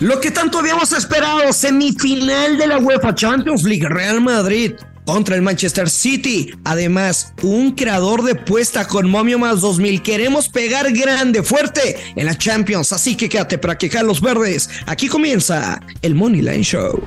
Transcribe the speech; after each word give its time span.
Lo 0.00 0.18
que 0.18 0.30
tanto 0.30 0.58
habíamos 0.58 0.92
esperado, 0.92 1.52
semifinal 1.52 2.56
de 2.56 2.66
la 2.66 2.78
UEFA 2.78 3.14
Champions 3.14 3.64
League, 3.64 3.86
Real 3.86 4.22
Madrid 4.22 4.72
contra 5.04 5.36
el 5.36 5.42
Manchester 5.42 5.90
City. 5.90 6.54
Además, 6.64 7.34
un 7.42 7.72
creador 7.72 8.22
de 8.22 8.34
puesta 8.34 8.86
con 8.86 9.10
Momio 9.10 9.38
más 9.38 9.60
2000. 9.60 10.02
Queremos 10.02 10.48
pegar 10.48 10.90
grande, 10.92 11.42
fuerte 11.42 11.96
en 12.16 12.24
la 12.24 12.38
Champions, 12.38 12.94
así 12.94 13.14
que 13.14 13.28
quédate 13.28 13.58
para 13.58 13.76
quejar 13.76 14.04
los 14.04 14.22
verdes. 14.22 14.70
Aquí 14.86 15.06
comienza 15.06 15.78
el 16.00 16.14
Money 16.14 16.40
Line 16.40 16.64
Show. 16.64 17.02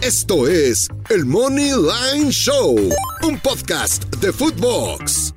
Esto 0.00 0.48
es 0.48 0.88
el 1.10 1.26
Money 1.26 1.72
Line 1.72 2.30
Show, 2.30 2.76
un 3.24 3.38
podcast 3.40 4.04
de 4.16 4.32
Footbox. 4.32 5.34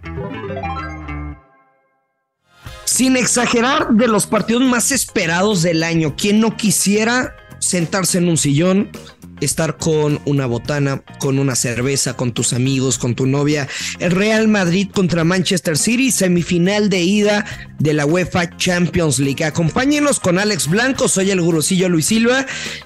Sin 2.95 3.17
exagerar, 3.17 3.89
de 3.89 4.07
los 4.07 4.25
partidos 4.25 4.63
más 4.63 4.93
esperados 4.93 5.61
del 5.61 5.83
año, 5.83 6.15
¿quién 6.17 6.39
no 6.39 6.55
quisiera 6.55 7.35
sentarse 7.59 8.19
en 8.19 8.29
un 8.29 8.37
sillón, 8.37 8.89
estar 9.41 9.77
con 9.77 10.19
una 10.25 10.45
botana, 10.45 11.03
con 11.19 11.39
una 11.39 11.55
cerveza, 11.55 12.15
con 12.15 12.31
tus 12.31 12.53
amigos, 12.53 12.97
con 12.97 13.15
tu 13.15 13.25
novia. 13.25 13.67
El 13.99 14.11
Real 14.11 14.47
Madrid 14.47 14.89
contra 14.93 15.23
Manchester 15.23 15.77
City, 15.77 16.11
semifinal 16.11 16.89
de 16.89 17.01
ida 17.01 17.45
de 17.79 17.93
la 17.93 18.05
UEFA 18.05 18.55
Champions 18.57 19.19
League. 19.19 19.43
Acompáñenos 19.43 20.19
con 20.19 20.39
Alex 20.39 20.67
Blanco, 20.67 21.07
soy 21.07 21.31
el 21.31 21.41
gurusillo 21.41 21.89
Luis 21.89 22.05
Silva, 22.05 22.45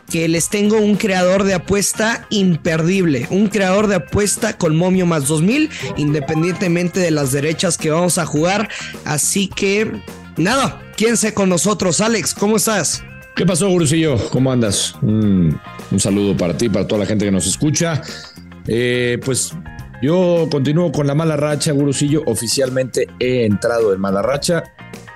que 0.09 0.27
les 0.27 0.49
tengo 0.49 0.77
un 0.77 0.95
creador 0.95 1.44
de 1.44 1.53
apuesta 1.53 2.25
imperdible, 2.30 3.27
un 3.30 3.47
creador 3.47 3.88
de 3.88 3.95
apuesta 3.95 4.58
con 4.58 4.75
momio 4.75 5.05
más 5.05 5.27
2000, 5.27 5.70
independientemente 5.97 7.00
de 7.00 7.11
las 7.11 7.31
derechas 7.31 7.77
que 7.77 7.91
vamos 7.91 8.17
a 8.17 8.25
jugar. 8.25 8.70
Así 9.05 9.47
que, 9.47 9.91
nada, 10.38 10.81
quédense 10.97 11.34
con 11.34 11.50
nosotros. 11.50 12.02
Alex, 12.02 12.34
¿cómo 12.34 12.58
estás? 12.58 13.03
¿Qué 13.35 13.45
pasó, 13.45 13.69
Gurusillo? 13.69 14.17
¿Cómo 14.31 14.51
andas? 14.51 14.95
Un, 15.01 15.59
saludo 15.97 16.35
para 16.35 16.57
ti, 16.57 16.69
para 16.69 16.88
toda 16.88 16.99
la 16.99 17.05
gente 17.05 17.25
que 17.25 17.31
nos 17.31 17.47
escucha. 17.47 18.02
Eh, 18.67 19.17
pues 19.23 19.53
yo 20.02 20.47
continúo 20.52 20.91
con 20.91 21.08
la 21.08 21.16
mala 21.16 21.38
racha, 21.38 21.72
Gurusillo. 21.72 22.23
Oficialmente 22.25 23.07
he 23.19 23.45
entrado 23.45 23.94
en 23.94 24.00
mala 24.00 24.22
racha. 24.22 24.63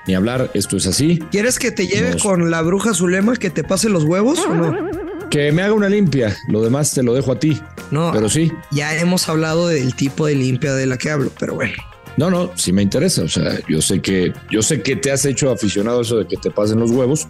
Ni 0.08 0.16
hablar, 0.16 0.52
esto 0.54 0.78
es 0.78 0.88
así. 0.88 1.20
¿Quieres 1.32 1.60
que 1.60 1.72
te 1.72 1.88
lleve 1.88 2.18
con 2.18 2.52
la 2.52 2.62
bruja 2.62 2.94
Zulema 2.94 3.36
que 3.36 3.50
te 3.50 3.64
pase 3.64 3.90
los 3.90 4.04
huevos 4.04 4.40
o 4.40 4.54
no? 4.54 4.90
Que 5.30 5.52
me 5.52 5.62
haga 5.62 5.74
una 5.74 5.90
limpia. 5.90 6.36
Lo 6.50 6.62
demás 6.62 6.94
te 6.94 7.04
lo 7.04 7.14
dejo 7.14 7.32
a 7.32 7.40
ti. 7.40 7.60
No. 7.92 8.12
Pero 8.12 8.30
sí. 8.30 8.52
Ya 8.72 8.96
hemos 8.98 9.28
hablado 9.30 9.68
del 9.68 9.96
tipo 9.96 10.28
de 10.28 10.36
limpia 10.36 10.74
de 10.74 10.86
la 10.86 10.98
que 10.98 11.10
hablo, 11.10 11.32
pero 11.40 11.56
bueno. 11.56 11.74
No, 12.18 12.30
no, 12.30 12.52
sí 12.56 12.72
me 12.72 12.82
interesa. 12.82 13.24
O 13.24 13.30
sea, 13.30 13.60
yo 13.68 13.82
sé 13.82 14.02
que, 14.02 14.34
yo 14.52 14.62
sé 14.62 14.82
que 14.82 14.96
te 14.96 15.12
has 15.12 15.26
hecho 15.26 15.52
aficionado 15.52 16.00
a 16.00 16.02
eso 16.02 16.18
de 16.18 16.28
que 16.28 16.38
te 16.38 16.52
pasen 16.52 16.80
los 16.80 16.92
huevos 16.92 17.28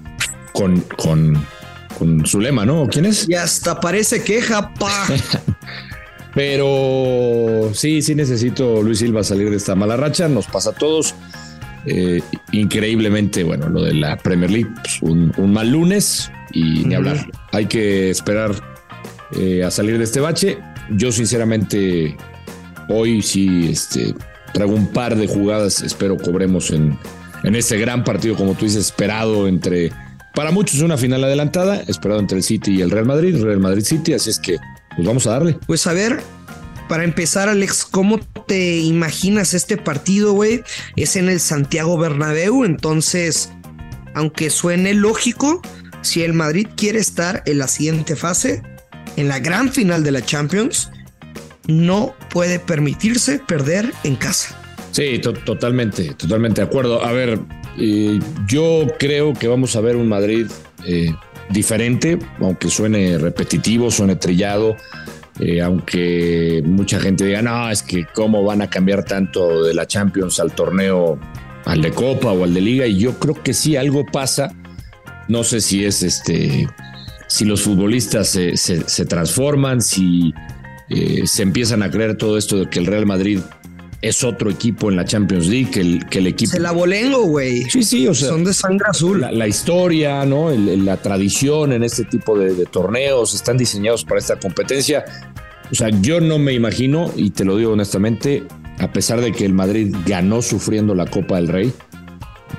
con, 0.54 0.80
con, 0.98 1.46
con 1.98 2.26
su 2.26 2.40
lema, 2.40 2.66
¿no? 2.66 2.88
¿Quién 2.88 3.06
es? 3.06 3.28
Y 3.28 3.36
hasta 3.36 3.80
parece 3.80 4.23
queja, 4.23 4.73
pa. 4.73 5.08
Pero 6.36 7.72
sí, 7.73 8.02
sí 8.02 8.16
necesito 8.16 8.82
Luis 8.82 9.00
Silva 9.00 9.23
salir 9.23 9.50
de 9.50 9.58
esta 9.58 9.76
mala 9.76 9.98
racha. 9.98 10.28
Nos 10.28 10.48
pasa 10.48 10.72
a 10.72 10.73
todos. 10.73 11.14
Eh, 11.86 12.22
increíblemente, 12.52 13.44
bueno, 13.44 13.70
lo 13.70 13.84
de 13.84 13.94
la 13.94 14.18
Premier 14.18 14.50
League, 14.50 14.72
pues, 14.82 15.02
un, 15.02 15.34
mal 15.52 15.70
lunes 15.70 16.32
y 16.52 16.86
ni 16.86 16.95
hablar. 16.95 17.30
Hay 17.52 17.67
que 17.67 18.10
esperar 18.10 18.52
eh, 19.38 19.64
a 19.64 19.70
salir 19.70 19.98
de 19.98 20.06
este 20.06 20.22
bache. 20.22 20.58
Yo, 20.92 21.12
sinceramente, 21.12 22.17
hoy 22.90 23.22
sí 23.22 23.70
este, 23.70 24.16
traigo 24.54 24.73
un 24.73 24.88
par 24.88 25.16
de 25.16 25.28
jugadas. 25.28 25.82
Espero 25.82 26.17
cobremos 26.17 26.72
en, 26.72 26.98
en 27.44 27.56
este 27.56 27.78
gran 27.78 28.04
partido, 28.04 28.36
como 28.36 28.56
tú 28.56 28.66
dices, 28.66 28.86
esperado 28.86 29.48
entre 29.48 29.92
para 30.34 30.52
muchos 30.52 30.78
es 30.78 30.81
una 30.81 30.98
final 30.98 31.23
adelantada, 31.23 31.84
esperado 31.88 32.20
entre 32.20 32.38
el 32.38 32.44
City 32.44 32.76
y 32.76 32.81
el 32.81 32.92
Real 32.92 33.06
Madrid, 33.06 33.42
Real 33.42 33.59
Madrid 33.59 33.84
City, 33.84 34.14
así 34.14 34.30
es 34.30 34.39
que 34.39 34.58
pues 34.95 35.08
vamos 35.08 35.28
a 35.28 35.31
darle. 35.31 35.58
Pues 35.67 35.88
a 35.88 35.94
ver, 35.94 36.22
para 36.89 37.03
empezar, 37.03 37.50
Alex, 37.50 37.86
¿cómo 37.86 38.20
te 38.48 38.77
imaginas 38.77 39.54
este 39.54 39.77
partido, 39.77 40.33
güey? 40.33 40.64
Es 40.95 41.16
en 41.16 41.30
el 41.30 41.39
Santiago 41.39 41.98
Bernabéu, 41.98 42.66
entonces, 42.66 43.52
aunque 44.14 44.49
suene 44.49 44.94
lógico, 44.94 45.61
si 46.02 46.23
el 46.23 46.33
Madrid 46.33 46.67
quiere 46.76 47.00
estar 47.00 47.44
en 47.45 47.60
la 47.60 47.67
siguiente 47.67 48.15
fase, 48.15 48.61
en 49.15 49.27
la 49.27 49.39
gran 49.39 49.71
final 49.71 50.04
de 50.04 50.11
la 50.11 50.26
Champions, 50.26 50.89
no 51.67 52.15
puede 52.30 52.60
permitirse 52.60 53.39
perder 53.39 53.94
en 54.04 54.15
casa. 54.15 54.60
Sí, 54.92 55.20
totalmente, 55.20 56.14
totalmente 56.14 56.61
de 56.61 56.67
acuerdo. 56.67 57.04
A 57.04 57.11
ver, 57.11 57.39
eh, 57.78 58.20
yo 58.48 58.88
creo 59.00 59.34
que 59.34 59.48
vamos 59.48 59.76
a 59.76 59.82
ver 59.82 59.95
un 59.95 60.08
Madrid 60.08 60.48
eh, 60.86 61.14
diferente, 61.50 62.20
aunque 62.39 62.70
suene 62.70 63.17
repetitivo, 63.17 63.89
suene 63.89 64.16
trillado, 64.16 64.76
eh, 65.39 65.61
aunque 65.61 66.62
mucha 66.66 67.00
gente 67.00 67.26
diga, 67.26 67.42
no, 67.42 67.70
es 67.70 67.82
que 67.82 68.06
cómo 68.14 68.44
van 68.44 68.62
a 68.62 68.70
cambiar 68.70 69.04
tanto 69.04 69.64
de 69.64 69.73
la 69.73 69.88
Champions 69.88 70.39
al 70.39 70.54
torneo, 70.54 71.20
al 71.66 71.82
de 71.82 71.92
Copa 71.92 72.32
o 72.32 72.44
al 72.44 72.54
de 72.54 72.62
Liga, 72.62 72.86
y 72.86 73.00
yo 73.00 73.17
creo 73.20 73.42
que 73.42 73.54
sí, 73.54 73.76
algo 73.76 74.06
pasa. 74.06 74.54
No 75.28 75.44
sé 75.44 75.62
si 75.62 75.86
es 75.86 76.04
este, 76.04 76.67
si 77.28 77.45
los 77.45 77.62
futbolistas 77.62 78.28
se, 78.28 78.58
se 78.58 79.06
transforman, 79.06 79.82
si 79.82 80.33
se 81.26 81.42
empiezan 81.42 81.82
a 81.82 81.89
creer 81.89 82.17
todo 82.17 82.38
esto 82.38 82.58
de 82.60 82.70
que 82.70 82.78
el 82.78 82.86
Real 82.86 83.08
Madrid 83.08 83.39
es 84.03 84.21
otro 84.25 84.52
equipo 84.52 84.89
en 84.89 84.97
la 84.97 85.05
Champions 85.05 85.47
League 85.47 85.71
que 85.71 85.80
el, 85.80 86.05
que 86.08 86.19
el 86.19 86.27
equipo. 86.27 86.52
Se 86.52 86.59
la 86.59 86.73
bolengo, 86.73 87.23
güey. 87.23 87.64
Sí, 87.69 87.83
sí, 87.83 88.05
o 88.05 88.14
sea. 88.14 88.27
Son 88.27 88.43
de 88.43 88.53
sangre 88.53 88.86
azul. 88.89 89.21
La, 89.21 89.47
historia, 89.47 90.25
¿no? 90.25 90.52
la 90.52 90.97
tradición 90.97 91.71
en 91.71 91.83
este 91.83 92.03
tipo 92.03 92.37
de, 92.37 92.65
torneos 92.65 93.33
están 93.33 93.58
diseñados 93.58 94.03
para 94.03 94.19
esta 94.19 94.37
competencia. 94.37 95.05
O 95.71 95.75
sea, 95.75 95.87
yo 95.89 96.19
no 96.19 96.37
me 96.37 96.52
imagino, 96.52 97.11
y 97.15 97.30
te 97.30 97.45
lo 97.45 97.55
digo 97.55 97.71
honestamente, 97.71 98.43
a 98.77 98.91
pesar 98.91 99.21
de 99.21 99.31
que 99.31 99.45
el 99.45 99.53
Madrid 99.53 99.95
ganó 100.05 100.41
sufriendo 100.41 100.93
la 100.95 101.05
Copa 101.05 101.37
del 101.37 101.47
Rey, 101.47 101.73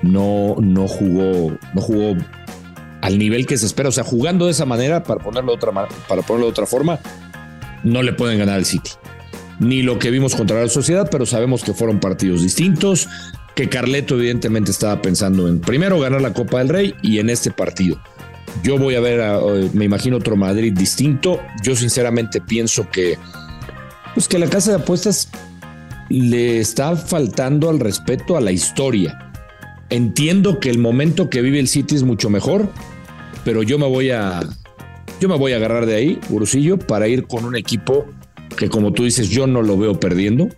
no, 0.03 0.57
no 0.59 0.89
jugó, 0.89 1.55
no 1.75 1.81
jugó 1.83 2.17
al 3.03 3.19
nivel 3.19 3.47
que 3.47 3.59
se 3.59 3.67
espera. 3.67 3.91
O 3.91 3.93
sea, 3.93 4.03
jugando 4.03 4.47
de 4.47 4.53
esa 4.53 4.65
manera, 4.65 5.03
para 5.03 5.23
ponerlo 5.23 5.53
de 5.53 5.57
otra, 5.57 5.73
para 6.09 6.23
ponerlo 6.23 6.47
de 6.47 6.53
otra 6.53 6.65
forma, 6.65 6.99
no 7.83 8.03
le 8.03 8.15
pueden 8.15 8.39
ganar 8.39 8.55
al 8.55 8.65
City 8.65 8.93
ni 9.61 9.83
lo 9.83 9.99
que 9.99 10.11
vimos 10.11 10.35
contra 10.35 10.61
la 10.61 10.69
sociedad, 10.69 11.09
pero 11.11 11.27
sabemos 11.27 11.63
que 11.63 11.73
fueron 11.73 12.01
partidos 12.01 12.43
distintos, 12.43 13.09
que 13.55 13.69
Carleto 13.69 14.17
evidentemente 14.17 14.71
estaba 14.71 15.01
pensando 15.01 15.49
en 15.49 15.61
primero 15.61 16.01
ganar 16.01 16.21
la 16.21 16.33
Copa 16.33 16.59
del 16.59 16.69
Rey 16.69 16.95
y 17.03 17.19
en 17.19 17.31
este 17.31 17.51
partido. 17.51 18.01
Yo 18.63 18.79
voy 18.79 18.95
a 18.95 19.01
ver, 19.01 19.21
eh, 19.21 19.71
me 19.73 19.85
imagino 19.85 20.17
otro 20.17 20.37
Madrid 20.37 20.73
distinto. 20.77 21.41
Yo 21.63 21.75
sinceramente 21.75 22.41
pienso 22.41 22.89
que, 22.91 23.19
pues 24.15 24.29
que 24.29 24.39
la 24.39 24.49
casa 24.49 24.71
de 24.71 24.83
apuestas 24.83 25.29
le 26.09 26.61
está 26.61 26.97
faltando 26.97 27.71
al 27.71 27.81
respeto 27.81 28.37
a 28.37 28.41
la 28.41 28.53
historia. 28.53 29.33
Entiendo 29.91 30.61
que 30.61 30.71
el 30.71 30.79
momento 30.79 31.31
que 31.31 31.43
vive 31.43 31.61
el 31.61 31.69
City 31.69 31.95
es 31.95 32.03
mucho 32.03 32.31
mejor, 32.31 32.69
pero 33.45 33.63
yo 33.63 33.79
me 33.79 33.87
voy 33.87 34.11
a, 34.11 34.41
yo 35.21 35.29
me 35.29 35.37
voy 35.37 35.53
a 35.53 35.57
agarrar 35.57 35.87
de 35.87 35.95
ahí, 35.95 36.21
Urusillo, 36.31 36.79
para 36.79 37.09
ir 37.09 37.27
con 37.27 37.45
un 37.45 37.57
equipo 37.57 38.07
que 38.57 38.69
como 38.69 38.93
tú 38.93 39.05
dices, 39.05 39.29
yo 39.29 39.47
no 39.47 39.63
lo 39.63 39.77
veo 39.77 39.99
perdiendo. 39.99 40.49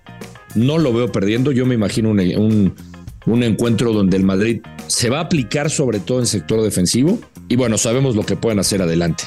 No 0.54 0.78
lo 0.78 0.92
veo 0.92 1.10
perdiendo. 1.12 1.52
Yo 1.52 1.66
me 1.66 1.74
imagino 1.74 2.10
un, 2.10 2.74
un, 3.26 3.42
encuentro 3.42 3.92
donde 3.92 4.16
el 4.16 4.24
Madrid 4.24 4.60
se 4.86 5.10
va 5.10 5.18
a 5.18 5.22
aplicar 5.22 5.70
sobre 5.70 6.00
todo 6.00 6.20
en 6.20 6.26
sector 6.26 6.62
defensivo. 6.62 7.18
Y 7.48 7.56
bueno, 7.56 7.78
sabemos 7.78 8.16
lo 8.16 8.24
que 8.24 8.36
pueden 8.36 8.58
hacer 8.58 8.82
adelante 8.82 9.24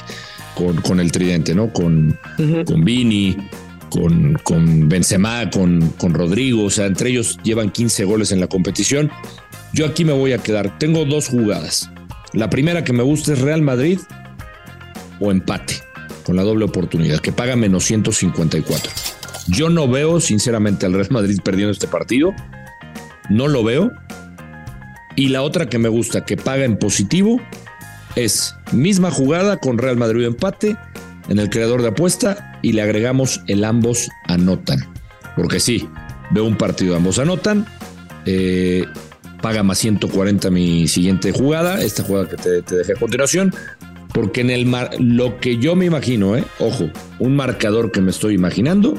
con, 0.54 0.76
con 0.80 1.00
el 1.00 1.12
tridente, 1.12 1.54
¿no? 1.54 1.72
Con, 1.72 2.18
con 2.66 2.84
Vini, 2.84 3.36
con, 3.90 4.38
con 4.42 4.88
Benzema, 4.88 5.50
con, 5.50 5.90
con 5.98 6.14
Rodrigo. 6.14 6.64
O 6.64 6.70
sea, 6.70 6.86
entre 6.86 7.10
ellos 7.10 7.38
llevan 7.42 7.70
15 7.70 8.04
goles 8.04 8.32
en 8.32 8.40
la 8.40 8.48
competición. 8.48 9.10
Yo 9.72 9.86
aquí 9.86 10.04
me 10.04 10.12
voy 10.12 10.32
a 10.32 10.38
quedar. 10.38 10.78
Tengo 10.78 11.04
dos 11.04 11.28
jugadas. 11.28 11.90
La 12.32 12.50
primera 12.50 12.84
que 12.84 12.92
me 12.92 13.02
gusta 13.02 13.32
es 13.32 13.40
Real 13.40 13.62
Madrid 13.62 13.98
o 15.20 15.30
empate 15.30 15.89
con 16.24 16.36
la 16.36 16.42
doble 16.42 16.64
oportunidad, 16.64 17.20
que 17.20 17.32
paga 17.32 17.56
menos 17.56 17.84
154. 17.84 18.90
Yo 19.48 19.68
no 19.68 19.88
veo, 19.88 20.20
sinceramente, 20.20 20.86
al 20.86 20.92
Real 20.92 21.08
Madrid 21.10 21.38
perdiendo 21.42 21.72
este 21.72 21.88
partido. 21.88 22.32
No 23.28 23.48
lo 23.48 23.64
veo. 23.64 23.90
Y 25.16 25.28
la 25.28 25.42
otra 25.42 25.68
que 25.68 25.78
me 25.78 25.88
gusta, 25.88 26.24
que 26.24 26.36
paga 26.36 26.64
en 26.64 26.78
positivo, 26.78 27.40
es 28.16 28.54
misma 28.72 29.10
jugada 29.10 29.58
con 29.58 29.78
Real 29.78 29.96
Madrid 29.96 30.24
empate 30.24 30.76
en 31.28 31.38
el 31.38 31.50
creador 31.50 31.82
de 31.82 31.88
apuesta 31.88 32.58
y 32.62 32.72
le 32.72 32.82
agregamos 32.82 33.40
el 33.46 33.64
ambos 33.64 34.08
anotan. 34.26 34.86
Porque 35.36 35.60
sí, 35.60 35.88
veo 36.30 36.44
un 36.44 36.56
partido, 36.56 36.96
ambos 36.96 37.18
anotan. 37.18 37.66
Eh, 38.26 38.86
paga 39.40 39.62
más 39.62 39.78
140 39.78 40.50
mi 40.50 40.86
siguiente 40.86 41.32
jugada, 41.32 41.82
esta 41.82 42.02
jugada 42.02 42.28
que 42.28 42.36
te, 42.36 42.62
te 42.62 42.76
dejé 42.76 42.92
a 42.92 42.96
continuación. 42.96 43.54
Porque 44.12 44.40
en 44.40 44.50
el 44.50 44.66
mar, 44.66 44.90
lo 44.98 45.38
que 45.38 45.58
yo 45.58 45.76
me 45.76 45.86
imagino, 45.86 46.36
¿eh? 46.36 46.44
ojo, 46.58 46.90
un 47.18 47.36
marcador 47.36 47.92
que 47.92 48.00
me 48.00 48.10
estoy 48.10 48.34
imaginando, 48.34 48.94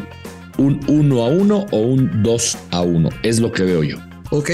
un 0.58 0.80
1 0.88 1.24
a 1.24 1.28
1 1.28 1.66
o 1.72 1.78
un 1.78 2.24
2 2.24 2.58
a 2.72 2.82
1, 2.82 3.10
es 3.24 3.40
lo 3.40 3.52
que 3.52 3.64
veo 3.64 3.84
yo. 3.84 3.98
Ok, 4.30 4.52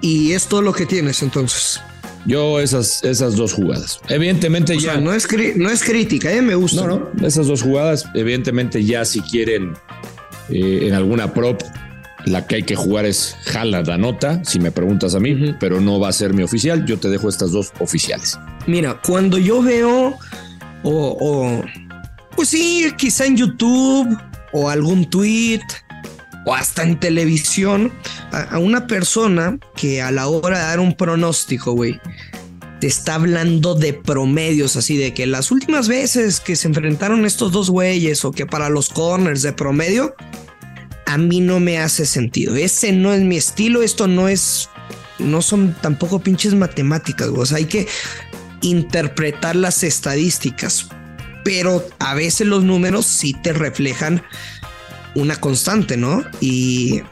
y 0.00 0.32
es 0.32 0.46
todo 0.46 0.62
lo 0.62 0.72
que 0.72 0.84
tienes 0.84 1.22
entonces. 1.22 1.80
Yo 2.26 2.60
esas, 2.60 3.04
esas 3.04 3.36
dos 3.36 3.52
jugadas. 3.52 4.00
Evidentemente 4.08 4.78
ya. 4.78 4.96
no 4.98 5.12
es, 5.12 5.28
no 5.56 5.70
es 5.70 5.84
crítica, 5.84 6.32
¿eh? 6.32 6.40
me 6.40 6.54
gusta. 6.54 6.86
No, 6.86 7.10
no, 7.14 7.26
esas 7.26 7.46
dos 7.46 7.62
jugadas, 7.62 8.06
evidentemente 8.14 8.82
ya 8.84 9.04
si 9.04 9.20
quieren 9.20 9.74
eh, 10.48 10.80
en 10.82 10.94
alguna 10.94 11.34
prop, 11.34 11.60
la 12.24 12.46
que 12.46 12.56
hay 12.56 12.62
que 12.62 12.76
jugar 12.76 13.04
es 13.04 13.36
jala 13.44 13.82
la 13.82 13.98
nota, 13.98 14.42
si 14.44 14.58
me 14.58 14.70
preguntas 14.70 15.14
a 15.14 15.20
mí, 15.20 15.54
pero 15.60 15.80
no 15.80 16.00
va 16.00 16.08
a 16.08 16.12
ser 16.12 16.32
mi 16.34 16.42
oficial. 16.42 16.84
Yo 16.86 16.98
te 16.98 17.08
dejo 17.08 17.28
estas 17.28 17.52
dos 17.52 17.72
oficiales. 17.80 18.38
Mira, 18.66 19.00
cuando 19.06 19.38
yo 19.38 19.62
veo 19.62 20.16
o, 20.82 21.16
o 21.20 21.64
pues 22.36 22.48
sí, 22.48 22.92
quizá 22.96 23.26
en 23.26 23.36
YouTube 23.36 24.18
o 24.52 24.68
algún 24.70 25.08
tweet 25.08 25.62
o 26.44 26.54
hasta 26.54 26.82
en 26.82 26.98
televisión 26.98 27.92
a, 28.32 28.58
una 28.58 28.86
persona 28.86 29.58
que 29.74 30.02
a 30.02 30.10
la 30.10 30.28
hora 30.28 30.58
de 30.58 30.64
dar 30.64 30.80
un 30.80 30.94
pronóstico, 30.94 31.72
güey, 31.72 32.00
te 32.80 32.86
está 32.86 33.14
hablando 33.14 33.74
de 33.74 33.94
promedios, 33.94 34.76
así 34.76 34.96
de 34.96 35.14
que 35.14 35.26
las 35.26 35.50
últimas 35.50 35.88
veces 35.88 36.40
que 36.40 36.56
se 36.56 36.68
enfrentaron 36.68 37.24
estos 37.24 37.52
dos 37.52 37.70
güeyes 37.70 38.24
o 38.24 38.32
que 38.32 38.46
para 38.46 38.68
los 38.68 38.90
corners 38.90 39.42
de 39.42 39.52
promedio, 39.52 40.14
a 41.06 41.18
mí 41.18 41.40
no 41.40 41.60
me 41.60 41.78
hace 41.78 42.06
sentido. 42.06 42.56
Ese 42.56 42.92
no 42.92 43.12
es 43.12 43.22
mi 43.22 43.36
estilo, 43.36 43.82
esto 43.82 44.06
no 44.08 44.28
es, 44.28 44.68
no 45.18 45.42
son 45.42 45.74
tampoco 45.80 46.20
pinches 46.20 46.54
matemáticas. 46.54 47.28
O 47.28 47.54
hay 47.54 47.66
que 47.66 47.86
interpretar 48.62 49.56
las 49.56 49.82
estadísticas, 49.82 50.88
pero 51.44 51.86
a 51.98 52.14
veces 52.14 52.46
los 52.46 52.64
números 52.64 53.06
sí 53.06 53.34
te 53.34 53.52
reflejan 53.52 54.22
una 55.14 55.36
constante, 55.36 55.96
¿no? 55.96 56.24
Y, 56.40 57.02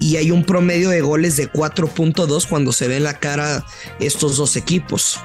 y 0.00 0.16
hay 0.16 0.30
un 0.30 0.44
promedio 0.44 0.90
de 0.90 1.00
goles 1.00 1.36
de 1.36 1.50
4.2 1.50 2.48
cuando 2.48 2.72
se 2.72 2.88
ve 2.88 2.96
en 2.96 3.04
la 3.04 3.18
cara 3.18 3.64
estos 4.00 4.36
dos 4.36 4.56
equipos. 4.56 5.20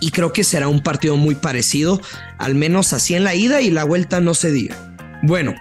Y 0.00 0.10
creo 0.10 0.32
que 0.32 0.44
será 0.44 0.68
un 0.68 0.82
partido 0.82 1.16
muy 1.16 1.34
parecido, 1.34 2.00
al 2.38 2.54
menos 2.54 2.92
así 2.92 3.14
en 3.14 3.24
la 3.24 3.34
ida 3.34 3.62
y 3.62 3.70
la 3.70 3.84
vuelta 3.84 4.20
no 4.20 4.34
se 4.34 4.52
diga. 4.52 4.76
Bueno, 5.22 5.54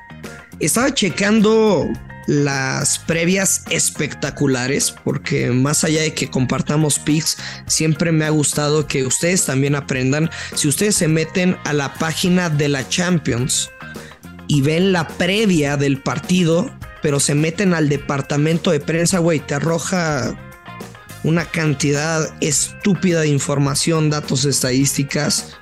estaba 0.60 0.94
checando 0.94 1.88
las 2.28 3.00
previas 3.00 3.64
espectaculares, 3.70 4.96
porque 5.04 5.52
más 5.52 5.84
allá 5.84 6.02
de 6.02 6.14
que 6.14 6.30
compartamos 6.30 7.00
pics, 7.00 7.38
siempre 7.68 8.12
me 8.12 8.26
ha 8.26 8.30
gustado 8.30 8.88
que 8.88 9.06
ustedes 9.06 9.46
también 9.46 9.76
aprendan. 9.76 10.30
Si 10.56 10.68
ustedes 10.68 10.96
se 10.96 11.08
meten 11.08 11.58
a 11.66 11.74
la 11.74 11.94
página 11.94 12.50
de 12.50 12.70
la 12.70 12.88
Champions, 12.88 13.70
y 14.48 14.62
ven 14.62 14.92
la 14.92 15.08
previa 15.08 15.78
del 15.78 16.02
partido, 16.02 16.72
pero 17.02 17.20
se 17.20 17.36
meten 17.36 17.74
al 17.74 17.90
departamento 17.90 18.72
de 18.72 18.80
prensa, 18.80 19.20
güey, 19.20 19.40
te 19.40 19.56
arroja 19.56 20.36
una 21.24 21.46
cantidad 21.46 22.34
estúpida 22.42 23.22
de 23.22 23.30
información, 23.30 24.10
datos 24.10 24.46
estadísticas, 24.46 25.58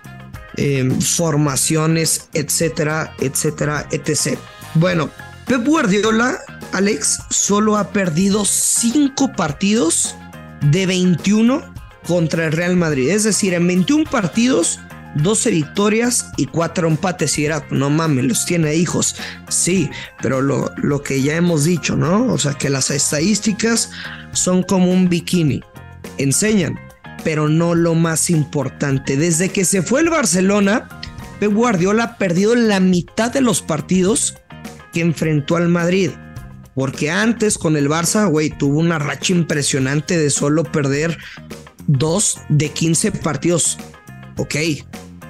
em, 0.57 0.99
formaciones, 0.99 2.29
etcétera, 2.33 3.13
etcétera, 3.19 3.87
etc. 3.91 4.37
Bueno, 4.75 5.09
Pep 5.45 5.65
Guardiola, 5.65 6.39
Alex, 6.71 7.19
solo 7.29 7.75
ha 7.75 7.91
perdido 7.91 8.45
5 8.45 9.33
partidos 9.33 10.15
de 10.61 10.85
21 10.85 11.73
contra 12.07 12.45
el 12.45 12.53
Real 12.53 12.77
Madrid. 12.77 13.09
Es 13.09 13.25
decir, 13.25 13.53
en 13.53 13.67
21 13.67 14.09
partidos 14.09 14.79
12 15.15 15.51
victorias 15.51 16.31
y 16.37 16.45
4 16.45 16.87
empates. 16.87 17.37
Y 17.37 17.45
era, 17.45 17.65
no 17.69 17.89
mames, 17.89 18.25
los 18.25 18.45
tiene 18.45 18.75
hijos. 18.75 19.17
Sí, 19.49 19.89
pero 20.21 20.41
lo, 20.41 20.71
lo 20.77 21.03
que 21.03 21.21
ya 21.21 21.35
hemos 21.35 21.65
dicho, 21.65 21.97
¿no? 21.97 22.27
O 22.27 22.37
sea, 22.37 22.53
que 22.53 22.69
las 22.69 22.89
estadísticas 22.91 23.91
son 24.31 24.63
como 24.63 24.91
un 24.91 25.09
bikini. 25.09 25.61
Enseñan, 26.17 26.79
pero 27.25 27.49
no 27.49 27.75
lo 27.75 27.93
más 27.93 28.29
importante. 28.29 29.17
Desde 29.17 29.49
que 29.49 29.65
se 29.65 29.81
fue 29.81 29.99
el 29.99 30.09
Barcelona, 30.09 30.87
Pep 31.41 31.51
Guardiola 31.51 32.03
ha 32.03 32.17
perdido 32.17 32.55
la 32.55 32.79
mitad 32.79 33.33
de 33.33 33.41
los 33.41 33.61
partidos 33.61 34.37
que 34.91 35.01
enfrentó 35.01 35.55
al 35.55 35.69
Madrid. 35.69 36.11
Porque 36.75 37.11
antes 37.11 37.57
con 37.57 37.75
el 37.75 37.89
Barça, 37.89 38.29
güey, 38.29 38.49
tuvo 38.49 38.79
una 38.79 38.97
racha 38.97 39.33
impresionante 39.33 40.17
de 40.17 40.29
solo 40.29 40.63
perder 40.63 41.17
dos 41.87 42.39
de 42.49 42.69
15 42.69 43.11
partidos. 43.11 43.77
Ok, 44.37 44.55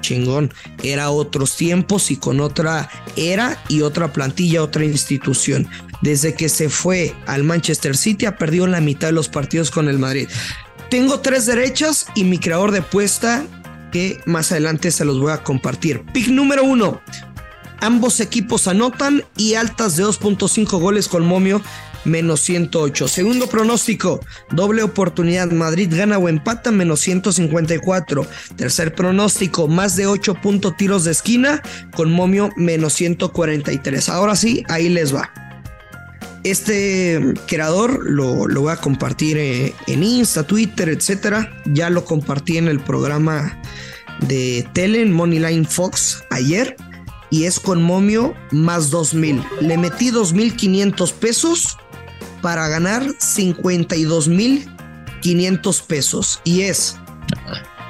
chingón. 0.00 0.52
Era 0.82 1.10
otros 1.10 1.56
tiempos 1.56 2.10
y 2.10 2.16
con 2.16 2.40
otra 2.40 2.88
era 3.16 3.62
y 3.68 3.80
otra 3.82 4.12
plantilla, 4.12 4.62
otra 4.62 4.84
institución. 4.84 5.68
Desde 6.02 6.34
que 6.34 6.48
se 6.48 6.68
fue 6.68 7.14
al 7.26 7.44
Manchester 7.44 7.96
City 7.96 8.26
ha 8.26 8.36
perdido 8.36 8.66
la 8.66 8.80
mitad 8.80 9.08
de 9.08 9.12
los 9.12 9.28
partidos 9.28 9.70
con 9.70 9.88
el 9.88 9.98
Madrid. 9.98 10.28
Tengo 10.90 11.20
tres 11.20 11.46
derechas 11.46 12.06
y 12.14 12.24
mi 12.24 12.38
creador 12.38 12.70
de 12.70 12.82
puesta 12.82 13.44
que 13.92 14.20
más 14.26 14.52
adelante 14.52 14.90
se 14.90 15.04
los 15.04 15.18
voy 15.18 15.32
a 15.32 15.42
compartir. 15.42 16.02
Pick 16.12 16.28
número 16.28 16.64
uno. 16.64 17.00
Ambos 17.82 18.20
equipos 18.20 18.68
anotan 18.68 19.24
y 19.36 19.54
altas 19.54 19.96
de 19.96 20.04
2.5 20.04 20.80
goles 20.80 21.08
con 21.08 21.26
momio 21.26 21.60
menos 22.04 22.38
108. 22.42 23.08
Segundo 23.08 23.48
pronóstico, 23.48 24.20
doble 24.52 24.84
oportunidad, 24.84 25.50
Madrid 25.50 25.88
gana 25.90 26.16
o 26.16 26.28
empata, 26.28 26.70
menos 26.70 27.00
154. 27.00 28.24
Tercer 28.54 28.94
pronóstico, 28.94 29.66
más 29.66 29.96
de 29.96 30.06
8 30.06 30.36
puntos 30.40 30.76
tiros 30.76 31.02
de 31.02 31.10
esquina, 31.10 31.60
con 31.96 32.12
momio 32.12 32.50
menos 32.56 32.92
143. 32.92 34.08
Ahora 34.10 34.36
sí, 34.36 34.62
ahí 34.68 34.88
les 34.88 35.12
va. 35.12 35.32
Este 36.44 37.34
creador 37.48 37.98
lo, 38.08 38.46
lo 38.46 38.60
voy 38.60 38.72
a 38.72 38.76
compartir 38.76 39.38
eh, 39.38 39.74
en 39.88 40.04
Insta, 40.04 40.44
Twitter, 40.44 40.88
etcétera. 40.88 41.52
Ya 41.66 41.90
lo 41.90 42.04
compartí 42.04 42.58
en 42.58 42.68
el 42.68 42.78
programa 42.78 43.60
de 44.28 44.64
Tele, 44.72 45.04
Moneyline 45.06 45.66
Fox, 45.66 46.22
ayer 46.30 46.76
y 47.32 47.46
es 47.46 47.58
con 47.58 47.82
momio 47.82 48.36
más 48.52 48.90
2000. 48.90 49.42
Le 49.62 49.76
metí 49.78 50.10
2500 50.10 51.12
pesos 51.14 51.78
para 52.42 52.68
ganar 52.68 53.02
52.500 53.04 55.86
pesos. 55.86 56.40
Y 56.44 56.60
es 56.60 56.98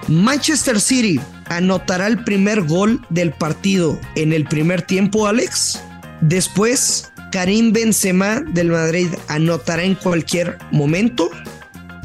Manchester 0.07 0.81
City 0.81 1.21
anotará 1.47 2.07
el 2.07 2.23
primer 2.23 2.63
gol 2.63 3.05
del 3.11 3.33
partido 3.33 3.99
en 4.15 4.33
el 4.33 4.45
primer 4.45 4.83
tiempo, 4.83 5.27
Alex. 5.27 5.81
Después, 6.21 7.11
Karim 7.33 7.73
Benzema 7.73 8.41
del 8.41 8.69
Madrid 8.69 9.09
anotará 9.27 9.83
en 9.83 9.97
cualquier 9.97 10.57
momento. 10.71 11.33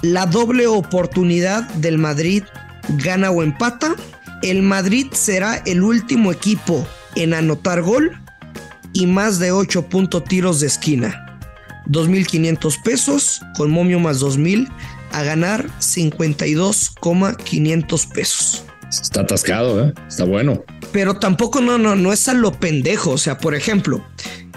La 0.02 0.26
doble 0.26 0.66
oportunidad 0.66 1.70
del 1.76 2.00
Madrid 2.00 2.42
gana 2.98 3.30
o 3.30 3.44
empata. 3.44 3.96
El 4.42 4.64
Madrid 4.64 5.06
será 5.12 5.62
el 5.68 5.84
último 5.84 6.32
equipo 6.32 6.88
en 7.18 7.34
anotar 7.34 7.82
gol 7.82 8.12
y 8.94 9.08
más 9.08 9.40
de 9.40 9.52
8 9.52 9.90
puntos 9.90 10.24
tiros 10.24 10.60
de 10.60 10.68
esquina. 10.68 11.40
2.500 11.88 12.84
pesos, 12.84 13.42
con 13.56 13.72
momio 13.72 14.00
más 14.00 14.22
2.000, 14.22 14.70
a 15.12 15.24
ganar 15.24 15.68
52,500 15.80 18.06
pesos. 18.08 18.64
Está 18.90 19.22
atascado, 19.22 19.86
¿eh? 19.86 19.94
Está 20.08 20.24
bueno. 20.24 20.64
Pero 20.92 21.16
tampoco 21.16 21.62
no, 21.62 21.78
no, 21.78 21.96
no 21.96 22.12
es 22.14 22.28
a 22.28 22.34
lo 22.34 22.54
pendejo. 22.54 23.12
O 23.12 23.18
sea, 23.18 23.38
por 23.38 23.56
ejemplo, 23.56 24.06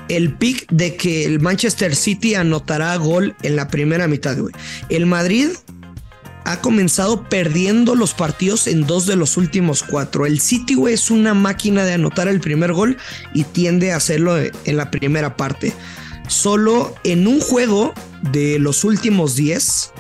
el 0.08 0.34
pick 0.34 0.66
de 0.70 0.96
que 0.96 1.24
el 1.24 1.40
Manchester 1.40 1.94
City 1.94 2.34
anotará 2.34 2.96
gol 2.96 3.36
en 3.42 3.54
la 3.56 3.68
primera 3.68 4.08
mitad, 4.08 4.38
güey. 4.38 4.54
El 4.88 5.04
Madrid 5.06 5.48
ha 6.50 6.60
comenzado 6.60 7.28
perdiendo 7.28 7.94
los 7.94 8.12
partidos 8.12 8.66
en 8.66 8.86
dos 8.86 9.06
de 9.06 9.14
los 9.14 9.36
últimos 9.36 9.84
cuatro. 9.84 10.26
El 10.26 10.40
City, 10.40 10.76
es 10.88 11.10
una 11.10 11.32
máquina 11.32 11.84
de 11.84 11.92
anotar 11.92 12.26
el 12.26 12.40
primer 12.40 12.72
gol 12.72 12.96
y 13.34 13.44
tiende 13.44 13.92
a 13.92 13.96
hacerlo 13.96 14.36
en 14.36 14.76
la 14.76 14.90
primera 14.90 15.36
parte. 15.36 15.72
Solo 16.26 16.94
en 17.04 17.28
un 17.28 17.40
juego 17.40 17.94
de 18.32 18.58
los 18.58 18.82
últimos 18.82 19.36
10 19.36 19.92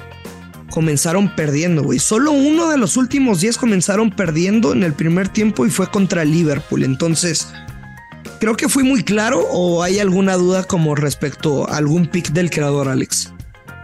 comenzaron 0.70 1.34
perdiendo, 1.36 1.84
güey. 1.84 1.98
Solo 1.98 2.32
uno 2.32 2.68
de 2.68 2.78
los 2.78 2.96
últimos 2.96 3.40
10 3.40 3.56
comenzaron 3.56 4.10
perdiendo 4.10 4.72
en 4.72 4.82
el 4.82 4.94
primer 4.94 5.28
tiempo 5.28 5.66
y 5.66 5.70
fue 5.70 5.88
contra 5.88 6.24
Liverpool. 6.24 6.82
Entonces, 6.82 7.48
creo 8.40 8.56
que 8.56 8.68
fui 8.68 8.82
muy 8.82 9.04
claro 9.04 9.46
o 9.50 9.84
hay 9.84 10.00
alguna 10.00 10.34
duda 10.34 10.64
como 10.64 10.96
respecto 10.96 11.68
a 11.70 11.76
algún 11.76 12.06
pick 12.06 12.30
del 12.30 12.50
creador, 12.50 12.88
Alex. 12.88 13.32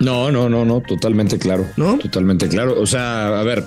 No, 0.00 0.30
no, 0.30 0.48
no, 0.48 0.64
no, 0.64 0.80
totalmente 0.82 1.38
claro. 1.38 1.66
¿No? 1.76 1.98
Totalmente 1.98 2.48
claro. 2.48 2.80
O 2.80 2.86
sea, 2.86 3.40
a 3.40 3.42
ver, 3.42 3.64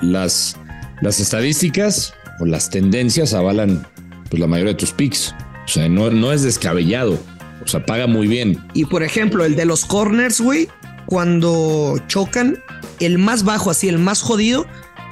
las, 0.00 0.56
las 1.00 1.20
estadísticas 1.20 2.14
o 2.40 2.46
las 2.46 2.70
tendencias 2.70 3.34
avalan 3.34 3.86
pues, 4.30 4.40
la 4.40 4.46
mayoría 4.46 4.72
de 4.72 4.78
tus 4.78 4.92
picks. 4.92 5.34
O 5.64 5.68
sea, 5.68 5.88
no, 5.88 6.10
no 6.10 6.32
es 6.32 6.42
descabellado. 6.42 7.18
O 7.64 7.68
sea, 7.68 7.84
paga 7.84 8.06
muy 8.06 8.26
bien. 8.26 8.58
Y 8.74 8.86
por 8.86 9.02
ejemplo, 9.02 9.44
el 9.44 9.54
de 9.54 9.66
los 9.66 9.84
corners, 9.84 10.40
güey, 10.40 10.68
cuando 11.06 12.00
chocan, 12.08 12.58
el 13.00 13.18
más 13.18 13.44
bajo, 13.44 13.70
así, 13.70 13.88
el 13.88 13.98
más 13.98 14.22
jodido, 14.22 14.66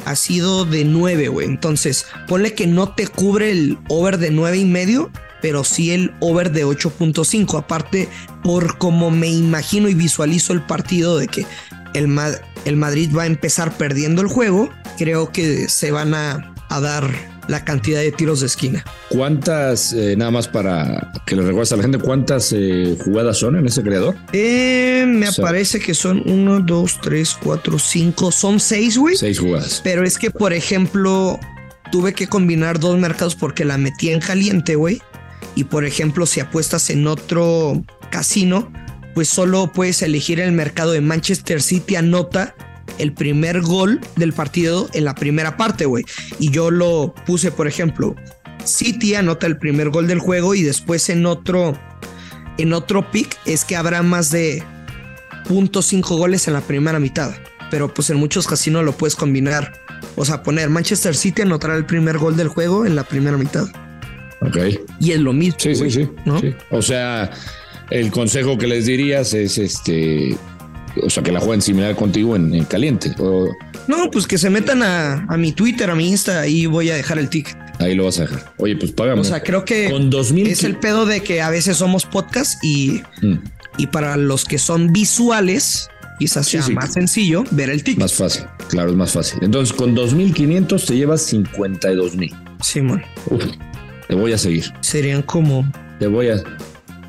ha 0.04 0.16
sido 0.16 0.64
de 0.64 0.84
9, 0.84 1.28
güey. 1.28 1.46
Entonces, 1.46 2.06
ponle 2.26 2.54
que 2.54 2.66
no 2.66 2.94
te 2.94 3.06
cubre 3.06 3.50
el 3.50 3.78
over 3.88 4.18
de 4.18 4.30
nueve 4.30 4.58
y 4.58 4.64
medio 4.64 5.10
pero 5.40 5.64
sí 5.64 5.92
el 5.92 6.12
over 6.20 6.52
de 6.52 6.64
8.5. 6.64 7.58
Aparte, 7.58 8.08
por 8.42 8.78
como 8.78 9.10
me 9.10 9.28
imagino 9.28 9.88
y 9.88 9.94
visualizo 9.94 10.52
el 10.52 10.62
partido 10.62 11.18
de 11.18 11.28
que 11.28 11.46
el, 11.94 12.18
el 12.64 12.76
Madrid 12.76 13.10
va 13.16 13.24
a 13.24 13.26
empezar 13.26 13.76
perdiendo 13.76 14.22
el 14.22 14.28
juego, 14.28 14.70
creo 14.98 15.32
que 15.32 15.68
se 15.68 15.90
van 15.90 16.14
a, 16.14 16.54
a 16.68 16.80
dar 16.80 17.10
la 17.50 17.64
cantidad 17.64 18.00
de 18.00 18.12
tiros 18.12 18.40
de 18.40 18.46
esquina. 18.46 18.84
¿Cuántas, 19.08 19.92
eh, 19.92 20.14
nada 20.16 20.30
más 20.30 20.46
para 20.46 21.12
que 21.26 21.34
le 21.34 21.42
recuerdes 21.42 21.72
a 21.72 21.76
la 21.76 21.82
gente, 21.82 21.98
cuántas 21.98 22.52
eh, 22.56 22.96
jugadas 23.04 23.38
son 23.38 23.56
en 23.56 23.66
ese 23.66 23.82
creador? 23.82 24.14
Eh, 24.32 25.04
me 25.06 25.26
parece 25.32 25.80
que 25.80 25.94
son 25.94 26.22
uno, 26.26 26.60
dos, 26.60 27.00
tres, 27.02 27.36
cuatro, 27.42 27.78
cinco, 27.78 28.30
son 28.30 28.60
seis, 28.60 28.96
güey. 28.96 29.16
Seis 29.16 29.40
jugadas. 29.40 29.80
Pero 29.82 30.04
es 30.04 30.16
que, 30.16 30.30
por 30.30 30.52
ejemplo, 30.52 31.40
tuve 31.90 32.12
que 32.14 32.28
combinar 32.28 32.78
dos 32.78 32.98
mercados 32.98 33.34
porque 33.34 33.64
la 33.64 33.78
metí 33.78 34.10
en 34.10 34.20
caliente, 34.20 34.76
güey. 34.76 35.02
Y 35.60 35.64
por 35.64 35.84
ejemplo, 35.84 36.24
si 36.24 36.40
apuestas 36.40 36.88
en 36.88 37.06
otro 37.06 37.84
casino, 38.10 38.72
pues 39.14 39.28
solo 39.28 39.70
puedes 39.70 40.00
elegir 40.00 40.40
el 40.40 40.52
mercado 40.52 40.92
de 40.92 41.02
Manchester 41.02 41.60
City 41.60 41.96
anota 41.96 42.54
el 42.96 43.12
primer 43.12 43.60
gol 43.60 44.00
del 44.16 44.32
partido 44.32 44.88
en 44.94 45.04
la 45.04 45.14
primera 45.14 45.58
parte, 45.58 45.84
güey. 45.84 46.06
Y 46.38 46.50
yo 46.50 46.70
lo 46.70 47.14
puse, 47.26 47.50
por 47.50 47.68
ejemplo, 47.68 48.16
City 48.64 49.16
anota 49.16 49.46
el 49.46 49.58
primer 49.58 49.90
gol 49.90 50.06
del 50.06 50.18
juego 50.18 50.54
y 50.54 50.62
después 50.62 51.10
en 51.10 51.26
otro, 51.26 51.78
en 52.56 52.72
otro 52.72 53.10
pick 53.10 53.36
es 53.44 53.66
que 53.66 53.76
habrá 53.76 54.02
más 54.02 54.30
de 54.30 54.64
.5 55.46 56.16
goles 56.16 56.48
en 56.48 56.54
la 56.54 56.62
primera 56.62 56.98
mitad. 56.98 57.34
Pero 57.70 57.92
pues 57.92 58.08
en 58.08 58.16
muchos 58.16 58.46
casinos 58.46 58.82
lo 58.82 58.92
puedes 58.92 59.14
combinar. 59.14 59.78
O 60.16 60.24
sea, 60.24 60.42
poner 60.42 60.70
Manchester 60.70 61.14
City 61.14 61.42
anotará 61.42 61.76
el 61.76 61.84
primer 61.84 62.16
gol 62.16 62.38
del 62.38 62.48
juego 62.48 62.86
en 62.86 62.96
la 62.96 63.04
primera 63.04 63.36
mitad. 63.36 63.68
Ok. 64.40 64.56
Y 65.00 65.12
es 65.12 65.20
lo 65.20 65.32
mismo. 65.32 65.58
Sí, 65.58 65.74
sí, 65.74 65.90
sí, 65.90 66.08
sí. 66.40 66.54
O 66.70 66.82
sea, 66.82 67.30
el 67.90 68.10
consejo 68.10 68.56
que 68.56 68.66
les 68.66 68.86
dirías 68.86 69.34
es 69.34 69.58
este 69.58 70.36
o 71.02 71.10
sea, 71.10 71.22
que 71.22 71.32
la 71.32 71.40
jueguen 71.40 71.62
similar 71.62 71.94
contigo 71.94 72.36
en, 72.36 72.64
caliente. 72.64 73.14
No, 73.86 74.10
pues 74.10 74.26
que 74.26 74.38
se 74.38 74.50
metan 74.50 74.82
a, 74.82 75.36
mi 75.36 75.52
Twitter, 75.52 75.90
a 75.90 75.94
mi 75.94 76.08
Insta, 76.08 76.46
y 76.46 76.66
voy 76.66 76.90
a 76.90 76.94
dejar 76.94 77.18
el 77.18 77.28
ticket. 77.28 77.56
Ahí 77.78 77.94
lo 77.94 78.04
vas 78.04 78.18
a 78.18 78.22
dejar. 78.22 78.52
Oye, 78.58 78.76
pues 78.76 78.92
págame. 78.92 79.20
O 79.20 79.24
sea, 79.24 79.42
creo 79.42 79.64
que 79.64 79.90
con 79.90 80.10
2000 80.10 80.48
es 80.48 80.64
el 80.64 80.76
pedo 80.76 81.06
de 81.06 81.20
que 81.20 81.40
a 81.40 81.50
veces 81.50 81.78
somos 81.78 82.04
podcast 82.04 82.62
y, 82.62 83.02
mm. 83.22 83.34
y 83.78 83.86
para 83.86 84.16
los 84.16 84.44
que 84.44 84.58
son 84.58 84.92
visuales, 84.92 85.88
quizás 86.18 86.46
sea 86.46 86.66
más 86.68 86.92
sencillo 86.92 87.44
ver 87.50 87.70
el 87.70 87.82
ticket. 87.82 88.00
Más 88.00 88.12
fácil, 88.12 88.44
claro, 88.68 88.90
es 88.90 88.96
más 88.96 89.12
fácil. 89.12 89.38
Entonces, 89.42 89.74
con 89.74 89.94
2500 89.94 90.84
te 90.84 90.96
llevas 90.96 91.22
52000. 91.22 92.34
Simón. 92.60 93.02
Te 94.10 94.16
voy 94.16 94.32
a 94.32 94.38
seguir. 94.38 94.64
Serían 94.80 95.22
como. 95.22 95.64
Te 96.00 96.08
voy 96.08 96.30
a. 96.30 96.42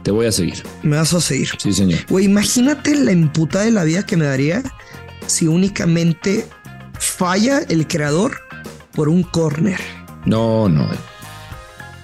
Te 0.03 0.11
voy 0.11 0.27
a 0.27 0.31
seguir. 0.31 0.61
Me 0.83 0.97
vas 0.97 1.11
a 1.15 1.19
seguir. 1.19 1.49
Sí, 1.57 1.73
señor. 1.73 1.99
Güey, 2.07 2.25
imagínate 2.25 2.93
la 2.93 3.11
imputa 3.11 3.61
de 3.61 3.71
la 3.71 3.83
vida 3.83 4.05
que 4.05 4.17
me 4.17 4.25
daría 4.25 4.61
si 5.25 5.47
únicamente 5.47 6.45
falla 6.99 7.61
el 7.69 7.87
creador 7.87 8.33
por 8.91 9.09
un 9.09 9.23
corner. 9.23 9.79
No, 10.27 10.69
no. 10.69 10.87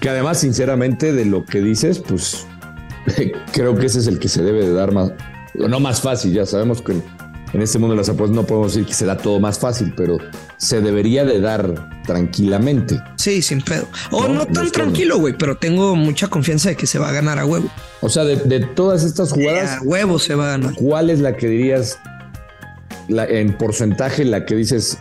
Que 0.00 0.08
además, 0.08 0.40
sinceramente, 0.40 1.12
de 1.12 1.26
lo 1.26 1.44
que 1.44 1.60
dices, 1.60 2.00
pues 2.00 2.44
creo 3.52 3.76
que 3.76 3.86
ese 3.86 4.00
es 4.00 4.08
el 4.08 4.18
que 4.18 4.28
se 4.28 4.42
debe 4.42 4.66
de 4.66 4.72
dar 4.72 4.90
más, 4.90 5.12
no 5.54 5.78
más 5.78 6.00
fácil, 6.00 6.32
ya 6.32 6.44
sabemos 6.44 6.82
que 6.82 7.00
en 7.52 7.62
este 7.62 7.78
mundo 7.78 7.94
de 7.94 7.98
las 7.98 8.08
apuestas 8.08 8.34
no 8.34 8.44
podemos 8.44 8.74
decir 8.74 8.84
que 8.84 8.94
se 8.94 9.06
da 9.06 9.16
todo 9.16 9.38
más 9.38 9.60
fácil, 9.60 9.94
pero 9.96 10.18
se 10.58 10.80
debería 10.80 11.24
de 11.24 11.40
dar 11.40 12.02
tranquilamente. 12.04 13.00
Sí, 13.16 13.42
sin 13.42 13.62
pedo. 13.62 13.86
O 14.10 14.28
no, 14.28 14.46
tan 14.46 14.70
tranquilo, 14.70 15.18
güey, 15.18 15.34
pero 15.36 15.56
tengo 15.56 15.94
mucha 15.96 16.28
confianza 16.28 16.70
de 16.70 16.76
que 16.76 16.86
se 16.86 16.98
va 16.98 17.08
a 17.08 17.12
ganar 17.12 17.38
a 17.38 17.46
huevo. 17.46 17.70
O 18.00 18.08
sea, 18.08 18.24
de, 18.24 18.60
todas 18.60 19.04
estas 19.04 19.32
jugadas. 19.32 19.78
A 19.78 19.82
huevo 19.82 20.18
se 20.18 20.34
va 20.34 20.48
a 20.48 20.50
ganar. 20.58 20.74
¿Cuál 20.74 21.10
es 21.10 21.20
la 21.20 21.36
que 21.36 21.46
dirías 21.46 21.98
la, 23.08 23.24
en 23.24 23.56
porcentaje 23.56 24.24
la 24.24 24.44
que 24.44 24.56
dices, 24.56 24.98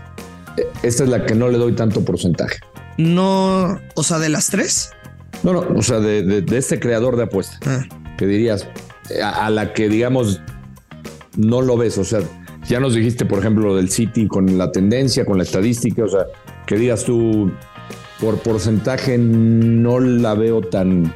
e, 0.57 0.67
esta 0.83 1.03
es 1.03 1.09
la 1.09 1.25
que 1.25 1.33
no 1.33 1.49
le 1.49 1.57
doy 1.57 1.73
tanto 1.73 2.05
porcentaje? 2.05 2.59
No, 2.97 3.79
o 3.95 4.03
sea, 4.03 4.19
de 4.19 4.29
las 4.29 4.47
tres. 4.47 4.91
No, 5.43 5.53
no, 5.53 5.59
o 5.75 5.81
sea, 5.81 5.99
de, 5.99 6.43
este 6.51 6.79
creador 6.79 7.15
de 7.17 7.23
apuestas. 7.23 7.59
Ah. 7.65 7.83
Que 8.17 8.25
dirías, 8.25 8.67
a 9.23 9.49
la 9.49 9.73
que 9.73 9.89
digamos 9.89 10.41
no 11.35 11.61
lo 11.61 11.77
ves. 11.77 11.97
O 11.97 12.03
sea, 12.03 12.19
ya 12.67 12.79
nos 12.79 12.93
dijiste, 12.93 13.25
por 13.25 13.39
ejemplo, 13.39 13.67
lo 13.67 13.75
del 13.75 13.89
City 13.89 14.27
con 14.27 14.57
la 14.57 14.71
tendencia, 14.71 15.25
con 15.25 15.37
la 15.37 15.43
estadística, 15.43 16.03
o 16.03 16.09
sea, 16.09 16.25
que 16.65 16.75
digas 16.75 17.03
tú, 17.03 17.51
por 18.19 18.39
porcentaje 18.39 19.17
no 19.17 19.99
la 19.99 20.33
veo 20.33 20.61
tan, 20.61 21.13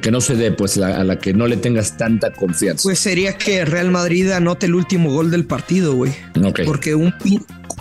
que 0.00 0.10
no 0.10 0.20
se 0.20 0.36
dé, 0.36 0.52
pues 0.52 0.78
a 0.78 1.02
la 1.02 1.18
que 1.18 1.34
no 1.34 1.46
le 1.46 1.56
tengas 1.56 1.96
tanta 1.96 2.32
confianza. 2.32 2.82
Pues 2.84 2.98
sería 2.98 3.36
que 3.36 3.64
Real 3.64 3.90
Madrid 3.90 4.30
anote 4.30 4.66
el 4.66 4.74
último 4.74 5.12
gol 5.12 5.30
del 5.30 5.44
partido, 5.44 5.94
güey. 5.94 6.12
Porque 6.64 6.94
un, 6.94 7.12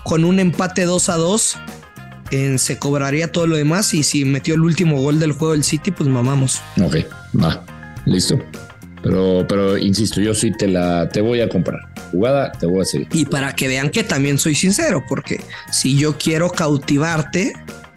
con 0.04 0.26
un 0.26 0.40
empate 0.40 0.86
2 0.86 1.10
a 1.10 1.18
2 1.18 1.58
se 2.58 2.80
cobraría 2.80 3.32
todo 3.32 3.46
lo 3.46 3.56
demás 3.56 3.94
y 3.94 4.02
si 4.02 4.26
metió 4.26 4.56
el 4.56 4.62
último 4.62 5.00
gol 5.00 5.20
del 5.20 5.34
juego 5.34 5.54
del 5.54 5.64
City, 5.64 5.92
pues 5.92 6.10
mamamos. 6.10 6.62
Ok, 6.82 6.98
va, 7.40 7.64
listo. 8.06 8.40
Pero, 9.04 9.46
pero 9.48 9.78
insisto, 9.78 10.22
yo 10.22 10.34
sí 10.34 10.52
te 10.52 10.68
la 10.68 11.10
te 11.10 11.20
voy 11.20 11.42
a 11.42 11.50
comprar. 11.50 11.82
Jugada, 12.12 12.54
te 12.54 12.66
voy 12.66 12.82
a 12.82 12.86
seguir. 12.86 13.08
Y 13.12 13.26
para 13.26 13.54
que 13.54 13.68
vean 13.68 13.90
que 13.90 14.04
también 14.04 14.40
soy 14.40 14.56
sincero, 14.56 15.04
porque 15.08 15.42
si 15.72 15.98
yo 15.98 16.18
quiero 16.18 16.50
cautivarte, 16.50 17.54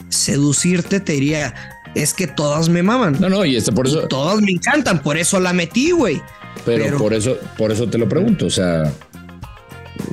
seducirte, 0.09 0.99
te 0.99 1.13
diría, 1.13 1.55
es 1.95 2.13
que 2.13 2.27
todas 2.27 2.69
me 2.69 2.83
maman. 2.83 3.17
No, 3.21 3.29
no, 3.29 3.45
y 3.45 3.57
este 3.57 3.71
por 3.71 3.87
eso. 3.87 4.09
todas 4.09 4.41
me 4.41 4.51
encantan, 4.51 5.01
por 5.01 5.17
eso 5.17 5.39
la 5.39 5.53
metí, 5.53 5.93
güey. 5.93 6.21
Pero, 6.65 6.99
por 6.99 7.15
eso, 7.15 7.39
por 7.57 7.71
eso 7.71 7.89
te 7.89 7.99
lo 7.99 8.09
pregunto. 8.09 8.47
O 8.47 8.51
sea, 8.51 8.93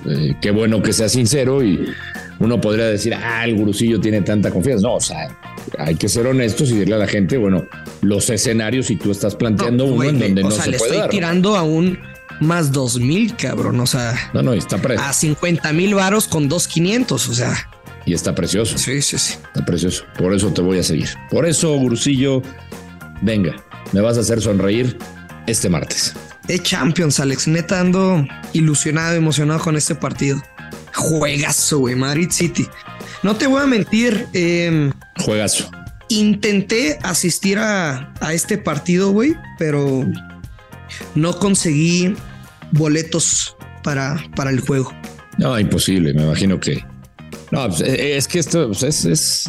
eh, 0.07 0.35
qué 0.41 0.51
bueno 0.51 0.81
que 0.83 0.93
sea 0.93 1.09
sincero 1.09 1.63
y 1.63 1.87
uno 2.39 2.61
podría 2.61 2.85
decir, 2.85 3.15
ah, 3.15 3.45
el 3.45 3.55
gurusillo 3.55 3.99
tiene 3.99 4.21
tanta 4.21 4.51
confianza. 4.51 4.87
No, 4.87 4.95
o 4.95 5.01
sea, 5.01 5.27
hay 5.85 5.95
que 5.95 6.09
ser 6.09 6.27
honestos 6.27 6.69
y 6.69 6.73
decirle 6.73 6.95
a 6.95 6.99
la 6.99 7.07
gente, 7.07 7.37
bueno, 7.37 7.65
los 8.01 8.29
escenarios 8.29 8.89
y 8.91 8.95
tú 8.95 9.11
estás 9.11 9.35
planteando 9.35 9.85
uno 9.85 10.03
en 10.03 10.19
donde 10.19 10.43
no 10.43 10.51
sea, 10.51 10.65
se 10.65 10.71
le 10.71 10.77
estoy 10.77 11.09
tirando 11.09 11.55
a 11.55 11.63
un 11.63 11.99
más 12.39 12.71
dos 12.71 12.99
mil, 12.99 13.35
cabrón. 13.35 13.79
O 13.79 13.87
sea, 13.87 14.31
no, 14.33 14.41
no, 14.41 14.53
está 14.53 14.79
a 14.99 15.13
50 15.13 15.73
mil 15.73 15.95
varos 15.95 16.27
con 16.27 16.49
dos 16.49 16.67
500. 16.67 17.29
O 17.29 17.33
sea, 17.33 17.69
y 18.05 18.13
está 18.13 18.35
precioso. 18.35 18.77
Sí, 18.77 19.01
sí, 19.01 19.17
sí. 19.17 19.35
Está 19.53 19.65
precioso. 19.65 20.03
Por 20.17 20.33
eso 20.33 20.51
te 20.51 20.61
voy 20.61 20.79
a 20.79 20.83
seguir. 20.83 21.09
Por 21.29 21.45
eso, 21.45 21.73
Gurusillo, 21.77 22.41
venga, 23.21 23.55
me 23.91 24.01
vas 24.01 24.17
a 24.17 24.21
hacer 24.21 24.41
sonreír 24.41 24.97
este 25.47 25.69
martes. 25.69 26.13
De 26.47 26.59
Champions, 26.61 27.19
Alex. 27.19 27.47
Neta 27.47 27.79
ando 27.79 28.25
ilusionado, 28.51 29.15
emocionado 29.15 29.61
con 29.61 29.77
este 29.77 29.95
partido. 29.95 30.41
Juegazo, 30.93 31.79
güey. 31.79 31.95
Madrid 31.95 32.29
City. 32.31 32.67
No 33.23 33.37
te 33.37 33.47
voy 33.47 33.61
a 33.61 33.65
mentir. 33.65 34.27
Eh, 34.33 34.91
Juegazo. 35.19 35.71
Intenté 36.09 36.99
asistir 37.01 37.57
a, 37.57 38.13
este 38.31 38.57
partido, 38.57 39.11
güey, 39.11 39.33
pero 39.57 40.05
no 41.15 41.39
conseguí 41.39 42.13
boletos 42.71 43.55
para, 43.81 44.21
para 44.35 44.51
el 44.51 44.59
juego. 44.59 44.93
No, 45.37 45.57
imposible. 45.57 46.13
Me 46.13 46.23
imagino 46.23 46.59
que. 46.59 46.83
No, 47.51 47.67
pues, 47.69 47.81
eh, 47.81 48.17
es 48.17 48.27
que 48.27 48.39
esto 48.39 48.67
pues, 48.67 49.05
es, 49.05 49.47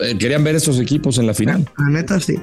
eh, 0.00 0.16
Querían 0.18 0.44
ver 0.44 0.54
estos 0.54 0.78
equipos 0.78 1.18
en 1.18 1.26
la 1.26 1.34
final. 1.34 1.66
La 1.78 1.88
neta, 1.88 2.20
sí. 2.20 2.34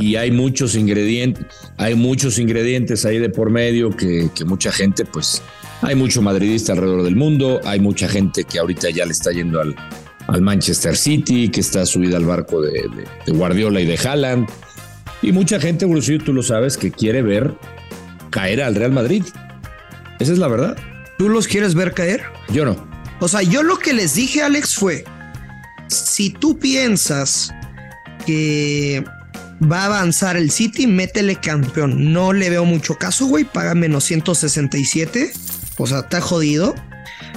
Y 0.00 0.16
hay 0.16 0.30
muchos 0.30 0.74
ingredientes, 0.74 1.46
hay 1.76 1.94
muchos 1.94 2.38
ingredientes 2.38 3.04
ahí 3.04 3.18
de 3.18 3.30
por 3.30 3.50
medio 3.50 3.90
que, 3.90 4.30
que 4.34 4.44
mucha 4.44 4.70
gente, 4.70 5.04
pues, 5.04 5.42
hay 5.82 5.96
mucho 5.96 6.22
madridista 6.22 6.72
alrededor 6.72 7.02
del 7.02 7.16
mundo, 7.16 7.60
hay 7.64 7.80
mucha 7.80 8.08
gente 8.08 8.44
que 8.44 8.60
ahorita 8.60 8.90
ya 8.90 9.04
le 9.04 9.12
está 9.12 9.32
yendo 9.32 9.60
al, 9.60 9.74
al 10.28 10.40
Manchester 10.40 10.96
City, 10.96 11.48
que 11.48 11.60
está 11.60 11.84
subida 11.84 12.16
al 12.16 12.24
barco 12.24 12.60
de, 12.60 12.88
Guardiola 13.26 13.80
y 13.80 13.86
de 13.86 13.98
Haaland. 13.98 14.48
Y 15.22 15.32
mucha 15.32 15.60
gente, 15.60 15.84
Brusillo, 15.84 16.22
tú 16.24 16.32
lo 16.32 16.42
sabes, 16.42 16.76
que 16.76 16.92
quiere 16.92 17.22
ver 17.22 17.54
caer 18.30 18.62
al 18.62 18.76
Real 18.76 18.92
Madrid. 18.92 19.24
Esa 20.20 20.32
es 20.32 20.38
la 20.38 20.48
verdad. 20.48 20.76
¿Tú 21.18 21.28
los 21.28 21.48
quieres 21.48 21.74
ver 21.74 21.92
caer? 21.92 22.22
Yo 22.52 22.64
no. 22.64 22.88
O 23.20 23.28
sea, 23.28 23.42
yo 23.42 23.62
lo 23.62 23.78
que 23.78 23.92
les 23.92 24.14
dije, 24.14 24.42
Alex, 24.42 24.76
fue, 24.76 25.04
si 25.88 26.30
tú 26.30 26.58
piensas 26.58 27.52
que 28.24 29.04
va 29.60 29.82
a 29.82 29.86
avanzar 29.86 30.36
el 30.36 30.52
City, 30.52 30.86
métele 30.86 31.36
campeón. 31.36 32.12
No 32.12 32.32
le 32.32 32.50
veo 32.50 32.64
mucho 32.64 32.94
caso, 32.94 33.26
güey. 33.26 33.44
Paga 33.44 33.74
menos 33.74 34.04
167 34.04 35.32
o 35.76 35.86
sea, 35.86 36.00
está 36.00 36.20
jodido. 36.20 36.74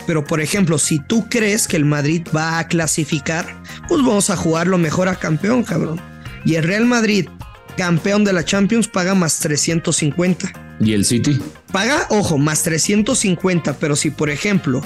Pero 0.07 0.23
por 0.23 0.41
ejemplo, 0.41 0.77
si 0.77 0.99
tú 0.99 1.27
crees 1.29 1.67
que 1.67 1.77
el 1.77 1.85
Madrid 1.85 2.21
va 2.35 2.59
a 2.59 2.67
clasificar, 2.67 3.61
pues 3.87 4.01
vamos 4.01 4.29
a 4.29 4.37
jugar 4.37 4.67
lo 4.67 4.77
mejor 4.77 5.07
a 5.09 5.15
campeón, 5.15 5.63
cabrón. 5.63 5.99
Y 6.45 6.55
el 6.55 6.63
Real 6.63 6.85
Madrid, 6.85 7.27
campeón 7.75 8.23
de 8.23 8.33
la 8.33 8.45
Champions, 8.45 8.87
paga 8.87 9.15
más 9.15 9.39
350. 9.39 10.53
¿Y 10.79 10.93
el 10.93 11.05
City? 11.05 11.39
Paga, 11.71 12.07
ojo, 12.09 12.37
más 12.37 12.63
350, 12.63 13.77
pero 13.79 13.95
si 13.95 14.11
por 14.11 14.29
ejemplo, 14.29 14.81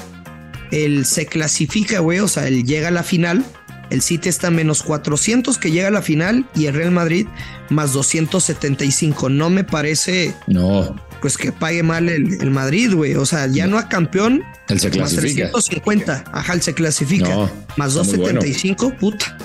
él 0.71 1.05
se 1.05 1.25
clasifica, 1.25 1.99
güey, 1.99 2.19
o 2.19 2.27
sea, 2.27 2.47
él 2.47 2.63
llega 2.63 2.87
a 2.87 2.91
la 2.91 3.03
final, 3.03 3.43
El 3.89 4.01
City 4.01 4.29
está 4.29 4.51
menos 4.51 4.83
400 4.83 5.57
que 5.57 5.71
llega 5.71 5.87
a 5.87 5.91
la 5.91 6.01
final 6.01 6.45
y 6.55 6.67
el 6.67 6.75
Real 6.75 6.91
Madrid 6.91 7.27
más 7.69 7.91
275. 7.93 9.29
No 9.29 9.49
me 9.49 9.63
parece. 9.63 10.35
No. 10.47 10.95
Pues 11.21 11.37
que 11.37 11.51
pague 11.51 11.83
mal 11.83 12.07
el, 12.07 12.51
Madrid, 12.51 12.93
güey. 12.93 13.15
O 13.15 13.25
sea, 13.25 13.47
ya 13.47 13.67
no, 13.67 13.77
a 13.77 13.89
campeón. 13.89 14.43
Él 14.69 14.79
se 14.79 14.89
clasifica. 14.89 15.49
Más 15.51 15.65
350. 15.65 16.23
Ajá, 16.31 16.53
él 16.53 16.61
se 16.61 16.73
clasifica. 16.73 17.49
más 17.77 17.93
275, 17.93 18.93
puta. 18.99 19.37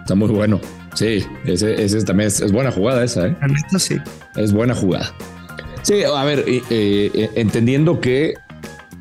Está 0.00 0.14
muy 0.14 0.28
bueno. 0.28 0.60
Sí, 0.94 1.24
ese, 1.44 1.82
ese 1.82 2.02
también 2.02 2.28
es, 2.28 2.50
buena 2.50 2.72
jugada 2.72 3.04
esa, 3.04 3.26
¿eh? 3.26 3.36
La 3.40 3.48
neta, 3.48 3.78
sí. 3.78 3.96
Es 4.36 4.52
buena 4.52 4.74
jugada. 4.74 5.14
Sí, 5.82 6.02
a 6.02 6.24
ver, 6.24 6.44
eh, 6.46 6.62
eh, 6.70 7.30
entendiendo 7.36 8.00
que 8.00 8.34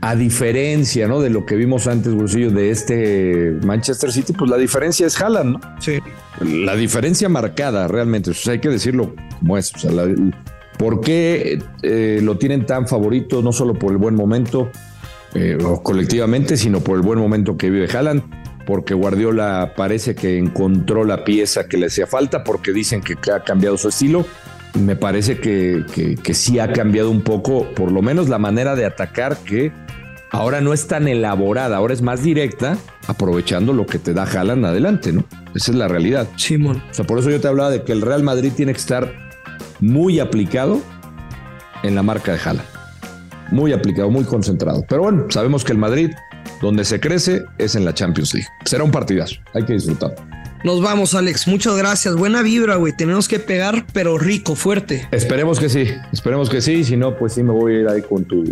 a 0.01 0.15
diferencia 0.15 1.07
¿no? 1.07 1.21
de 1.21 1.29
lo 1.29 1.45
que 1.45 1.55
vimos 1.55 1.87
antes, 1.87 2.13
Brusillo, 2.13 2.51
de 2.51 2.69
este 2.69 3.57
Manchester 3.65 4.11
City, 4.11 4.33
pues 4.33 4.49
la 4.51 4.57
diferencia 4.57 5.07
es 5.07 5.19
Haaland, 5.19 5.53
¿no? 5.53 5.75
Sí. 5.79 5.99
La 6.41 6.75
diferencia 6.75 7.29
marcada 7.29 7.87
realmente, 7.87 8.31
o 8.31 8.33
sea, 8.33 8.53
hay 8.53 8.59
que 8.59 8.69
decirlo 8.69 9.15
como 9.39 9.57
es. 9.57 9.73
O 9.73 9.79
sea, 9.79 9.91
¿por 10.77 11.01
qué 11.01 11.59
eh, 11.81 12.19
lo 12.21 12.37
tienen 12.37 12.65
tan 12.65 12.87
favorito, 12.87 13.41
no 13.41 13.51
solo 13.51 13.73
por 13.73 13.91
el 13.91 13.97
buen 13.97 14.15
momento 14.15 14.69
eh, 15.33 15.57
o 15.63 15.81
colectivamente, 15.83 16.57
sino 16.57 16.81
por 16.81 16.97
el 16.97 17.03
buen 17.03 17.19
momento 17.19 17.57
que 17.57 17.69
vive 17.69 17.87
Haaland? 17.91 18.23
Porque 18.65 18.93
Guardiola 18.93 19.73
parece 19.77 20.13
que 20.13 20.37
encontró 20.37 21.05
la 21.05 21.23
pieza 21.23 21.67
que 21.67 21.77
le 21.77 21.87
hacía 21.87 22.05
falta, 22.05 22.43
porque 22.43 22.73
dicen 22.73 23.01
que 23.01 23.15
ha 23.31 23.43
cambiado 23.43 23.77
su 23.77 23.87
estilo 23.89 24.25
me 24.77 24.95
parece 24.95 25.39
que, 25.39 25.83
que, 26.23 26.33
sí 26.33 26.59
ha 26.59 26.71
cambiado 26.71 27.09
un 27.09 27.21
poco, 27.21 27.67
por 27.73 27.91
lo 27.91 28.01
menos 28.01 28.29
la 28.29 28.37
manera 28.37 28.75
de 28.75 28.85
atacar 28.85 29.37
que 29.37 29.71
ahora 30.31 30.61
no 30.61 30.73
es 30.73 30.87
tan 30.87 31.07
elaborada, 31.07 31.77
ahora 31.77 31.93
es 31.93 32.01
más 32.01 32.23
directa, 32.23 32.77
aprovechando 33.07 33.73
lo 33.73 33.85
que 33.85 33.99
te 33.99 34.13
da 34.13 34.23
Haaland 34.23 34.65
adelante, 34.65 35.13
¿no? 35.13 35.23
Esa 35.55 35.71
es 35.71 35.77
la 35.77 35.87
realidad. 35.87 36.27
Simón. 36.35 36.83
O 36.89 36.93
sea, 36.93 37.05
por 37.05 37.19
eso 37.19 37.29
yo 37.29 37.41
te 37.41 37.47
hablaba 37.47 37.69
de 37.69 37.83
que 37.83 37.91
el 37.91 38.01
Real 38.01 38.23
Madrid 38.23 38.51
tiene 38.55 38.73
que 38.73 38.79
estar 38.79 39.26
muy 39.79 40.19
aplicado 40.19 40.81
en 41.83 41.95
la 41.95 42.03
marca 42.03 42.33
de 42.33 42.39
Haaland. 42.39 42.67
Muy 43.51 43.73
aplicado, 43.73 44.09
muy 44.09 44.25
concentrado. 44.25 44.85
Pero 44.89 45.03
bueno, 45.03 45.25
sabemos 45.29 45.63
que 45.63 45.71
el 45.71 45.77
Madrid, 45.77 46.11
donde 46.61 46.83
se 46.83 46.99
crece, 46.99 47.43
es 47.57 47.75
en 47.75 47.85
la 47.85 47.93
Champions 47.93 48.33
League. 48.33 48.47
Será 48.65 48.83
un 48.83 48.91
partidazo, 48.91 49.35
hay 49.53 49.63
que 49.63 49.73
disfrutar. 49.73 50.15
Nos 50.63 50.81
vamos, 50.81 51.13
Alex. 51.13 51.47
Muchas 51.47 51.77
gracias. 51.77 52.15
Buena 52.15 52.41
vibra, 52.41 52.75
güey. 52.75 52.91
Tenemos 52.91 53.27
que 53.27 53.39
pegar, 53.39 53.85
pero 53.93 54.17
rico, 54.17 54.55
fuerte. 54.55 55.07
Esperemos 55.11 55.59
que 55.59 55.69
sí. 55.69 55.87
Esperemos 56.11 56.49
que 56.49 56.61
sí. 56.61 56.83
Si 56.83 56.97
no, 56.97 57.15
pues 57.15 57.33
sí 57.33 57.43
me 57.43 57.51
voy 57.51 57.75
a 57.75 57.79
ir 57.81 57.87
ahí 57.87 58.01
con 58.01 58.25
tu, 58.25 58.43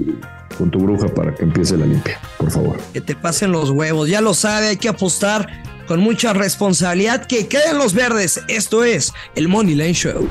con 0.57 0.69
tu 0.69 0.79
bruja 0.79 1.07
para 1.07 1.33
que 1.33 1.43
empiece 1.43 1.75
la 1.75 1.85
limpia, 1.85 2.19
por 2.37 2.51
favor. 2.51 2.77
Que 2.93 3.01
te 3.01 3.15
pasen 3.15 3.51
los 3.51 3.71
huevos. 3.71 4.07
Ya 4.07 4.21
lo 4.21 4.35
sabe, 4.35 4.67
hay 4.67 4.77
que 4.77 4.87
apostar 4.87 5.63
con 5.87 5.99
mucha 5.99 6.33
responsabilidad. 6.33 7.25
Que 7.25 7.47
queden 7.47 7.79
los 7.79 7.93
verdes. 7.95 8.39
Esto 8.47 8.83
es 8.83 9.11
el 9.35 9.47
Money 9.47 9.73
Line 9.73 9.93
Show. 9.93 10.29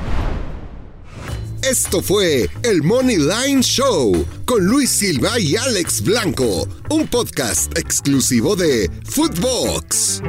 Esto 1.69 2.03
fue 2.03 2.47
el 2.61 2.83
Money 2.83 3.17
Line 3.17 3.63
Show 3.63 4.23
con 4.45 4.63
Luis 4.65 4.91
Silva 4.91 5.39
y 5.39 5.55
Alex 5.55 6.03
Blanco, 6.03 6.67
un 6.91 7.07
podcast 7.07 7.75
exclusivo 7.75 8.55
de 8.55 8.91
Footbox. 9.03 10.21